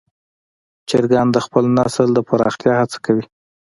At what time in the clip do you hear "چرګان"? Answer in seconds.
0.89-1.27